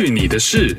[0.00, 0.76] 去你的事！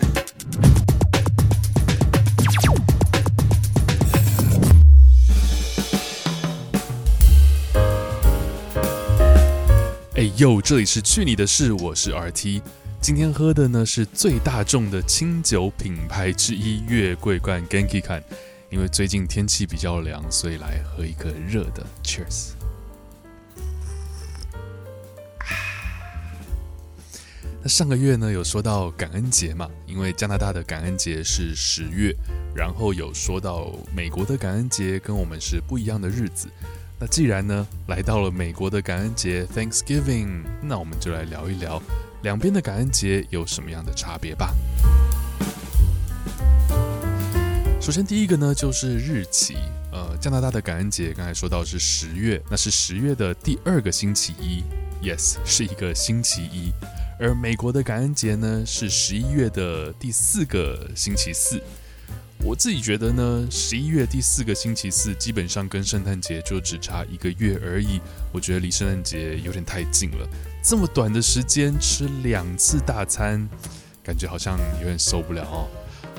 [10.16, 12.62] 哎呦，这里是去你的事，我是 RT。
[13.02, 18.24] 今天喝的呢是最大众的清酒品牌之一月桂冠 Genki Kan。
[18.70, 22.52] 因为最近天气比较凉，所以来喝一个热的，Cheers。
[27.70, 29.70] 上个月呢，有说到感恩节嘛？
[29.86, 32.12] 因为加拿大的感恩节是十月，
[32.56, 36.48] 然后有说到美国的感恩节跟我们是不一样的日子。
[37.00, 41.80] 那既然呢来到了美国的感恩节 Thanksgiving，那我们就来聊一聊
[42.24, 44.52] 两边的感恩节有什么样的差别吧。
[47.80, 49.56] 首先第一个呢就是日期，
[49.92, 54.64] 呃，加拿大的感恩节刚才说到是十月，那是十月的第二个星期一
[55.08, 56.74] ，Yes，是一个星期一。
[57.22, 61.62] 而美国的感恩节呢，是十一月的第四个星期四。
[62.46, 68.00] 我自己觉得呢，十一月第四个星期四基本上跟圣诞节就只差一个月而已。
[68.32, 70.26] 我觉得离圣诞节有点太近了，
[70.64, 73.46] 这么短的时间吃两次大餐，
[74.02, 75.68] 感觉好像有点受不了哦。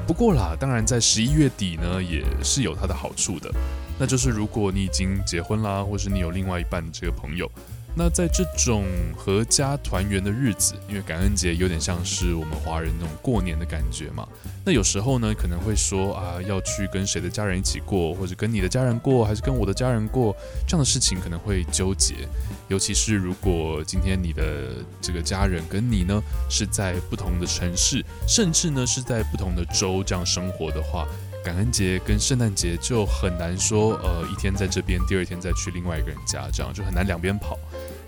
[0.06, 3.50] 不过啦，当然在十一月底呢，也是有它的好处的，
[3.98, 7.50] 那就是如果你已经结婚啦，或是你有另外一半这个朋友。
[7.94, 8.84] 那在这种
[9.16, 14.26] 合家团圆的日子，因为感恩节有点像是我们华人那种过年的感觉嘛。
[14.64, 20.34] 那有时候呢，可能会说啊，要去跟谁的家人一起过，或者跟你的家人过，还是跟我的家人过，
[20.66, 22.28] 这样的事情可能会纠结。
[22.68, 31.08] 尤其是如果今天你的这个家人跟你呢是在不同的城市，甚至呢是在不同的州这样生活的话，
[31.42, 37.58] 感恩节跟圣诞节就很难说，呃，一天在这边，第二天再去另外一个人家，这样就很难两边跑。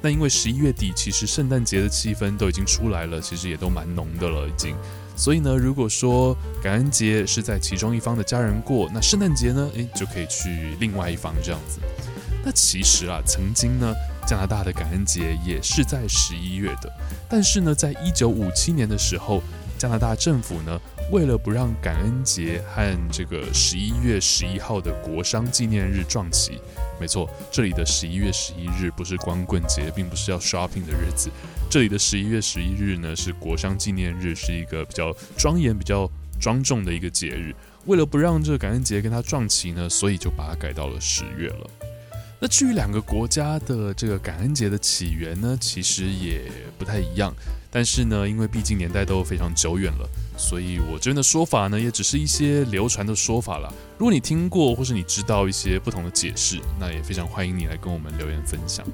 [0.03, 4.77] 那因为十一月底，其实圣诞节的气氛都已经出来了，其实也都蛮浓的了，已经。
[5.17, 11.81] 所以呢，如果说感恩节是在其中一方的家人过，那圣诞节呢，诶，就可以去另外一方这样子。
[12.45, 13.95] 那其实啊，曾经呢，
[14.27, 16.93] 加拿大的感恩节也是在十一月的，
[17.29, 19.43] 但是呢，在一九五七年的时候，
[19.79, 20.81] 加拿大政府呢，
[21.13, 26.59] 为了不让感恩节和这个十一月十一号的国殇纪念日撞期。
[26.99, 31.29] 没错，这里的十一月十一日不是光棍节，并不是要 shopping 的日子。
[31.71, 37.55] 这里的十一月十一日呢，是国殇纪念日，是一个比较庄严、比较庄重的一个节日。
[37.85, 41.71] 为了不让这个感恩节跟它撞期呢，所以就把它改到了十月了。
[42.41, 47.35] 那至于两个国家的这个感恩节的起源呢，其实也不太一样。
[47.73, 50.09] 但是呢，因为毕竟年代都非常久远了。
[50.37, 53.73] 所以，我这边的说法呢，也只是一些流传的说法啦。
[53.97, 58.85] 如果你听过，或是你知道一些不同的解释，那也非常欢迎你来跟我们留言分享。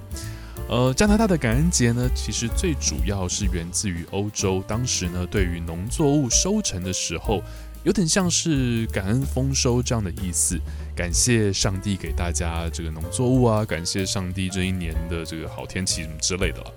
[0.69, 4.63] 呃，加拿大的感恩节呢，其实最主要是源自于欧洲。
[4.69, 7.43] 当时呢，对于农作物收成的时候，
[7.85, 10.61] 有点像是感恩丰收这样的意思，
[10.95, 16.75] 感谢上帝给大家这个农作物啊，感谢上帝这一年的这个好天气什么之类的了。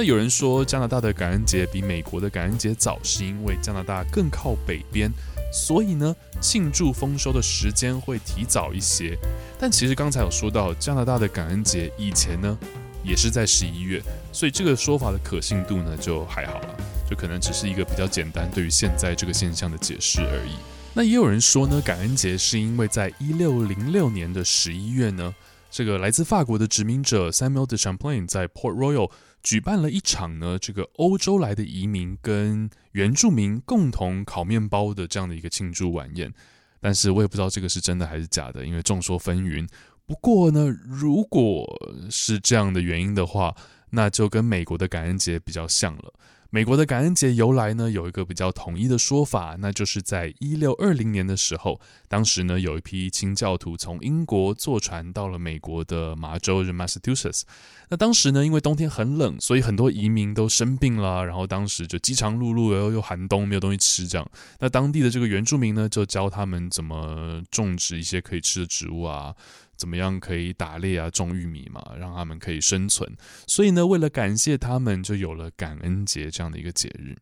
[0.00, 5.12] 那有人说加拿大的感恩节比美国的感恩节早，是因为加拿大更靠北边，
[5.52, 9.14] 所以呢，庆祝丰收的时间会提早一些。
[9.58, 12.58] 但其实刚才有说到加拿大的感恩节以前呢，
[13.04, 14.00] 也是在十一月，
[14.32, 20.52] 所以这个说法的可信度呢就还好了，就可能只是一个比较简单对于现在这个现象的解释而已。
[20.94, 25.34] 那也有人说呢，感恩节是因为在一六零六年的十一月呢，
[25.70, 29.10] 这个来自法国的殖民者 Samuel de Champlain 在 Port Royal。
[29.42, 36.32] 举办了一场呢，这个欧洲来的移民跟原住民共同烤面包的这样的一个庆祝晚宴，
[36.80, 39.68] 但是我也不知道这个是真的还是假的，因为众说纷纭。
[40.06, 41.64] 不过呢，如果
[42.10, 43.54] 是这样的原因的话，
[43.90, 46.12] 那就跟美国的感恩节比较像了。
[46.52, 57.42] 美国的感恩节由来呢，有一个比较统一的说法，那就是在一六二零年的时候，当时呢有一批清教徒从英国坐船到了美国的麻州，Massachusetts。
[57.88, 64.28] 那当时呢，因为冬天很冷，所以很多移民都生病了，然后当时就饥肠辘辘，然后又寒冬，没有东西吃，这样。
[64.58, 69.32] 那当地的这个原住民呢，就教他们怎么种植一些可以吃的植物啊。
[69.80, 73.10] 怎么样可以打猎啊，种玉米嘛，让他们可以生存。
[73.46, 77.16] 所以呢，为了感谢他们，就有了感恩节这样的一个节日。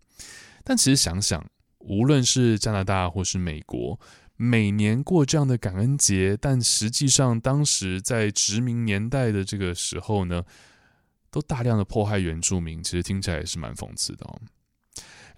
[0.64, 4.00] 但其实想想，无论是加拿大或是美国，
[4.34, 10.42] 每年过这样的感恩节，但实际上当时在殖民年代的这个时候呢，
[11.30, 12.82] 都大量的迫害原住民。
[12.82, 14.40] 其实听起来也是蛮讽刺的哦。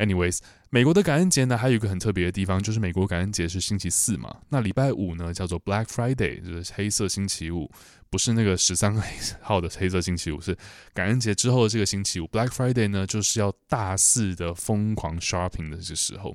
[0.01, 0.39] Anyways，
[0.71, 4.35] 美国的感恩节呢，还有一个很特别的地方，就是美国感恩节是星期四嘛。
[4.49, 7.71] 那礼拜五呢，叫做 Black Friday，就是黑色星期五，
[8.09, 8.97] 不是那个十三
[9.43, 10.57] 号的黑色星期五，是
[10.95, 12.27] 感恩节之后的这个星期五。
[12.29, 16.35] Black Friday 呢，就是要大肆的疯狂 shopping 的这时候。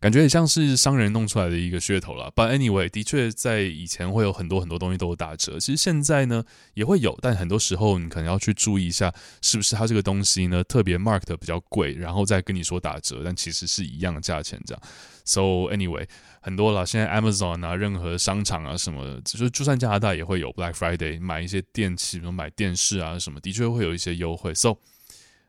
[0.00, 2.30] 感觉也像是商人弄出来的一个噱头了。
[2.36, 6.44] But anyway，的确在以前会有很多很多东西都有打折，其实现在呢
[6.74, 9.12] 也会有，但很多时候你可能要去注意一下，
[9.42, 14.82] 是不是它这个东西呢特别 mark 的比较贵，然后再跟你说打折，但其实是一样的价钱这样。
[15.24, 15.40] So
[15.74, 16.06] anyway，
[16.40, 24.54] 很多了，现在 Amazon 啊，任何商场啊什么的，就就算加拿大也会有 Black Friday，买一些电器，比如买电视啊什么，的确会有一些优惠。
[24.54, 24.76] So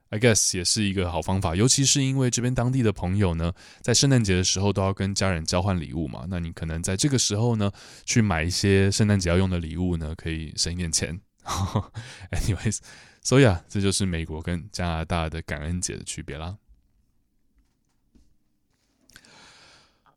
[0.09, 3.51] I guess 也是一个好方法，尤其是因为这边当地的朋友呢，
[3.81, 6.25] 在圣诞节的时候都要跟家人交换礼物嘛。
[6.29, 7.71] 那你可能在这个时候呢，
[8.05, 11.19] 去买一些圣诞节要用的礼物呢，可以省一点钱。
[12.31, 12.79] Anyways，
[13.21, 16.57] 所以啊，这就是美国跟加拿大的感恩节的区别啦。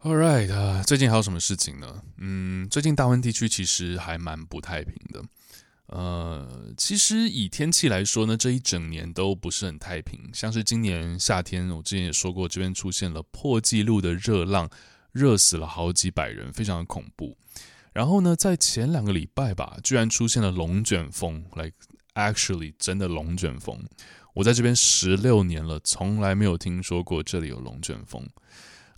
[0.03, 2.03] All right，啊，最近还有什么事情呢？
[2.19, 5.23] 嗯，最近大温地区其实还蛮不太平的。
[5.93, 10.31] 呃，其实以天气来说呢，这一整年都不是很太平。
[10.33, 14.71] 像是今年夏天，我之前也说过，这边出现了破纪录的热浪，
[15.11, 17.37] 热死了好几百人，非常的恐怖。
[17.93, 21.75] 然后呢，在前两个礼拜吧，居然出现了龙卷风，like
[22.15, 23.77] actually 真的龙卷风。
[24.33, 28.25] 我在这边十六年了，从来没有听说过这里有龙卷风。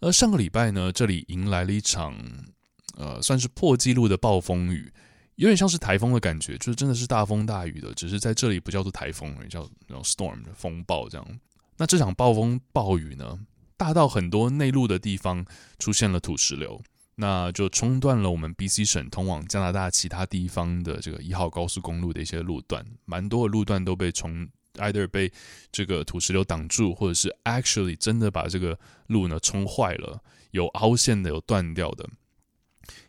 [0.00, 2.14] 而上个礼拜呢，这里迎来了一场
[2.98, 4.92] 呃，算是破纪录的暴风雨。
[5.36, 11.26] 有点像是台风的感觉，就是真的是大风大雨的，只是在这里不叫做台风，叫那种 storm 风暴这样。
[11.78, 13.40] 那这场暴风暴雨呢，
[13.76, 15.44] 大到很多内陆的地方
[15.78, 16.80] 出现了土石流，
[17.14, 25.32] 那就冲断了我们 BC 省通往加拿大其他地方的这个一号高速公路的一些路段，蛮多的路段都被冲，either 被
[25.72, 32.08] 这个土石流挡住，或者是 actually 真的把这个路呢冲坏了，有凹陷的，有断掉的，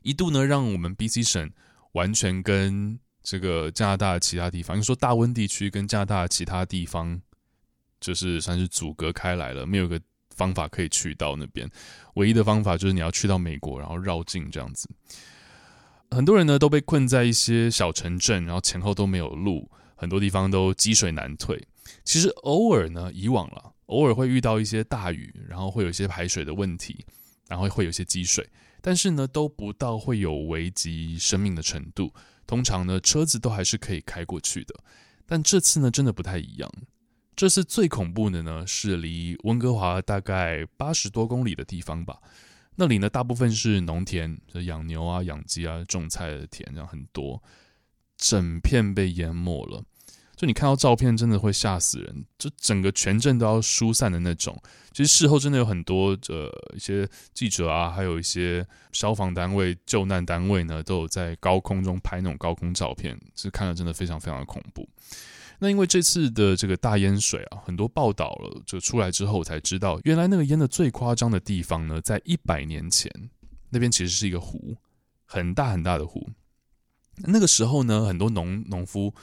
[0.01, 1.51] 一度呢让我们 BC 省。
[1.93, 7.19] 完全跟这个加拿大其他地方，你说大温地区跟加拿大其他地方，
[7.99, 9.99] 就是算是阻隔开来了，没有个
[10.35, 11.69] 方法可以去到那边。
[12.15, 14.89] 唯一的方法就是你要去到美国，然后绕境这样子。
[16.11, 21.67] 很多人呢都被困在一些小城镇，然后前后都没有路，很多地方都积水难退。
[22.03, 27.05] 其实偶尔呢，以往了，偶尔会遇到一些大雨，然后会有一些排水的问题，
[27.47, 28.49] 然后会有些积水。
[28.81, 32.13] 但是呢，都不到会有危及生命的程度。
[32.45, 34.75] 通常呢，车子都还是可以开过去的。
[35.25, 36.69] 但这次呢，真的不太一样。
[37.35, 42.19] 这次最恐怖的呢，是离温哥华大概八十多公里的地方吧。
[42.75, 47.41] 那里呢，大部分是农田，养牛啊、养鸡啊、种菜的田，这样很多，
[48.17, 49.83] 整片被淹没了。
[50.35, 54.59] 就你看到照片，真的会吓死人，就整个全镇都要疏散的那种。
[54.91, 64.89] 其实事后真的有很多呃一些记者啊，还有一些消防单位、救难单位呢，都有在高空中拍那种高空照片，是看了真的非常非常的恐怖。
[65.59, 73.09] 那因为这次的这个大淹水啊，很多报道了，就出来之后才知道，原来那个淹的最夸张的地方呢，在一百年前，
[73.69, 74.75] 那边其实是一个湖，
[75.25, 76.27] 很大很大的湖。
[77.17, 79.13] 那个时候呢，很多农农夫。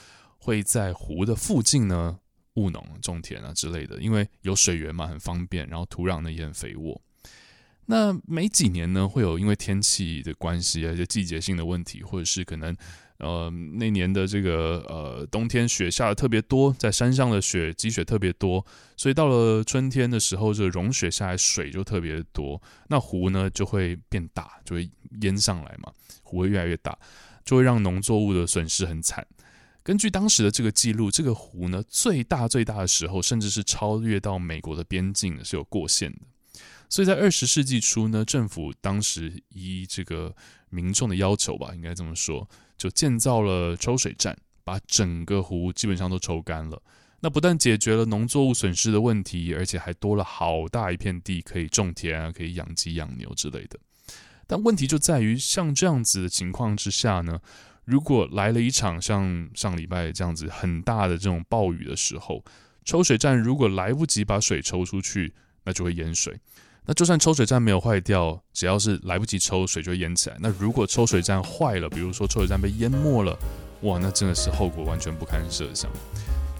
[0.40, 2.18] 会在湖的附近呢
[2.54, 5.68] 务农、种田啊之类的，因为有水源嘛，很方便。
[5.68, 7.00] 然后土壤呢也很肥沃。
[7.86, 12.76] 那没几年呢，会有因为天气的关系啊，一些季节性的问题，或者是可能
[13.18, 18.64] 呃那年的这个呃冬天雪下的特别多，在山上的雪积雪特别多，
[18.96, 24.88] 所以到了春天的时候，这融雪下来水就特别多，那湖呢就会变大，就会
[25.22, 25.92] 淹上来嘛，
[26.22, 26.96] 湖会越来越大，
[27.44, 29.26] 就会让农作物的损失很惨。
[29.82, 36.20] 根据当时的这个记录，这个湖呢最大最大的时候，甚至是超越到美国的边境的是有过线的。
[36.88, 40.34] 所以在二十世纪初呢，政府当时依这个
[40.68, 46.82] 民众的要求吧，应该这么说，就建造了抽水站，把整个湖基本上都抽干了。
[47.20, 53.78] 那不但解决了农作物损失的问题，而且还多了好大一片地可以种田啊，可以养鸡养牛之类的。
[54.46, 57.38] 但问题就在于，像这样子的情况之下呢，
[57.90, 62.44] 如果来了一场像上礼拜这样子很大的这种暴雨的时候，
[62.84, 66.38] 抽水站如果来不及把水抽出去，那就会淹水。
[66.86, 70.36] 那就算抽水站没有坏掉，只要是来不及抽，水就会淹起来。
[70.38, 73.36] 那如果抽水站坏了，比如说抽水站被淹没了，
[73.82, 75.90] 哇，那真的是后果完全不堪设想。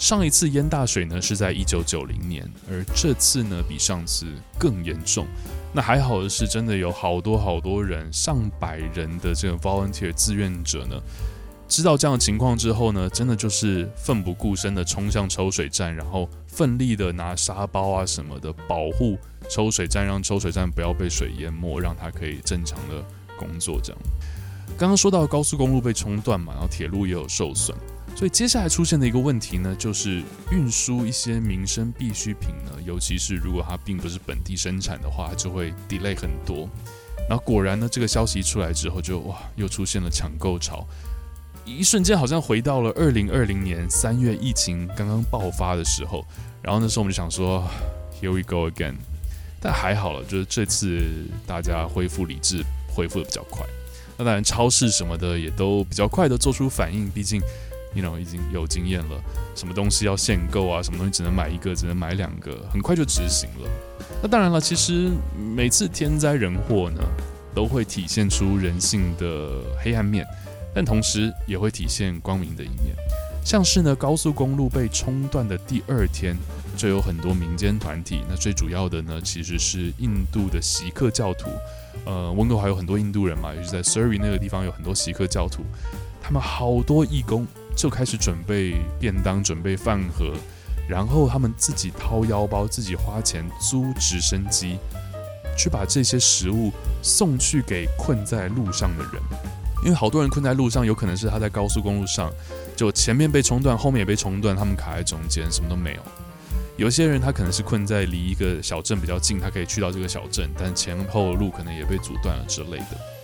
[0.01, 4.25] 上一次淹大水呢是在一九九零年，而这次呢比上次
[4.59, 5.27] 更严重。
[5.75, 10.99] 那还好的是，真的有好多好多人，上百人的这个 volunteer 志愿者呢，
[11.69, 19.19] 知道这样的情况之后呢，真的就是奋不顾身的冲向抽水站，然后奋力的拿沙包啊什么的保护
[19.51, 23.05] 抽水站，让抽水站不要被水淹没，让它可以正常的
[23.39, 23.79] 工作。
[23.83, 24.01] 这样，
[24.79, 27.77] 刚刚说到高速公路被冲断嘛，然后铁路也有受损，
[28.17, 36.69] 所以接下来出现的一个问题呢，就是运输一些民生必需品呢，尤其是如果它并不是本地生产的话，就会 delay 很多。
[37.29, 40.87] 然后果然呢，这个消息一出来之后就，就哇，又出现了抢购潮。
[41.65, 46.27] 一瞬间好像回到了二零二零年三月疫情刚刚爆发的时候，
[46.61, 47.67] 然后那时候我们就想说
[48.21, 48.97] ，Here we go again。
[49.63, 51.03] 但还好了，就是这次
[51.47, 53.65] 大家恢复理智，恢复的比较快。
[54.17, 57.41] 那当然，超市什么的也都比较快的做出反应，毕竟
[57.95, 59.21] ，you know 已经有经验了，
[59.55, 63.69] 什么东西要限购啊，什么东西只能买一个，只能买两个，很快就执行了。
[64.23, 67.03] 那当然了，其实每次天灾人祸呢，
[67.55, 70.27] 都会体现出人性的黑暗面。
[70.73, 72.95] 但同时也会体现光明的一面，
[73.45, 76.37] 像是呢高速公路被冲断的第二天，
[76.77, 78.23] 就有很多民间团体。
[78.29, 81.51] 那最主要的呢，其实是印度的锡克教徒。
[82.05, 85.65] 呃，温哥华有很多印度人嘛，尤其在 Surrey 那个地方有很多锡克教徒。
[86.23, 87.45] 他们好多义工
[87.81, 90.35] 就开始准备便当、准备饭盒，
[90.87, 94.77] 然后他们自己掏腰包、自己花钱租直升机，
[95.57, 96.71] 去把这些食物
[97.01, 99.23] 送去给困在路上的人。
[99.83, 102.31] 因为好多人困在路上，有可能是他在高速公路上，
[102.77, 106.03] 就前面被冲断，后面也被冲断，他们卡在中间，什么都没有。
[106.77, 113.20] 有些人他可能是困在离一个小镇比较近，他可以去到这个小镇，但前后路可能也被阻断了之类的。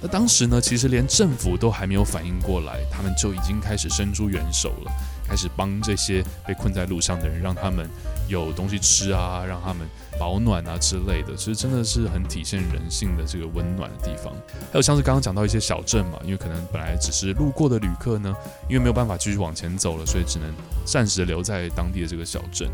[0.00, 4.92] 那当时呢，其实连政府都还没有反应过来，他们就已经开始伸出援手了，
[5.28, 7.88] 开始帮这些被困在路上的人，让他们
[8.28, 9.86] 有东西吃啊，让他们。
[10.18, 14.30] 保暖啊之类的，其实真的是很体现人性的这个温暖的地方。
[14.70, 18.36] 还有像是刚刚讲到一些小镇嘛，因为可能本来只是路过的旅客呢，
[18.68, 20.52] 因为没有办法继续往前走了，所以只能
[20.84, 22.68] 暂时留在当地的这个小镇。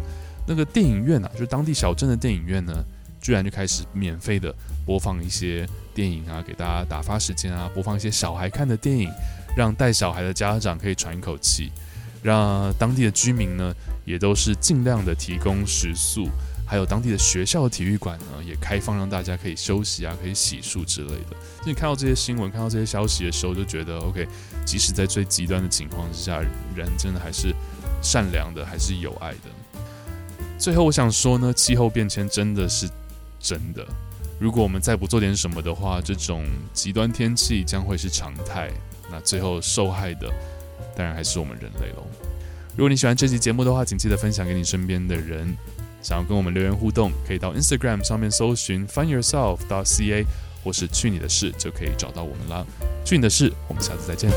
[0.44, 2.72] 那个电影院啊，就是当地小镇的电影院呢，
[3.26, 4.54] 居然就开始免费的
[4.84, 9.10] 播放一些电影啊，给大家打发时间啊，播放一些小孩看的电影，
[9.56, 11.72] 让带小孩的家长可以喘一口气，
[12.22, 16.28] 让当地的居民呢，也都是尽量的提供食宿。
[16.64, 21.30] 还有当地的学校体育馆呢，也开放让大家可以休息啊，可以洗漱之类的。
[21.62, 24.24] 所以你看到这些新闻，看到这些消息的时候，就觉得 OK，
[24.64, 26.40] 即使在最极端的情况之下，
[26.76, 27.52] 人真的还是
[28.00, 29.50] 善良的，还是有爱的。
[30.60, 32.88] 最后我想说呢，气候变迁真的是
[33.38, 33.86] 真的。
[34.38, 38.70] 如果我们再不做点什么的话，这种极端天气将会是常态。
[39.10, 40.28] 那最后受害的，
[40.96, 42.06] 当然还是我们人类喽。
[42.76, 45.56] 如果你喜欢这期节目的话，请记得分享给你身边的人。
[46.02, 50.24] 想要跟我们留言互动，可以到 Instagram 上面搜寻 findyourself.ca，
[50.62, 52.64] 或是去你的事就可以找到我们啦。
[53.04, 54.30] 去你的事，我们下次再见。